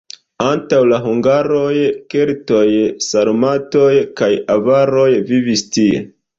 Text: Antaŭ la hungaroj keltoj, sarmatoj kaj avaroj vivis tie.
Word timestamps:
Antaŭ 0.43 0.77
la 0.91 0.97
hungaroj 1.03 1.75
keltoj, 2.15 2.65
sarmatoj 3.11 3.93
kaj 4.23 4.33
avaroj 4.59 5.09
vivis 5.33 5.67
tie. 5.79 6.05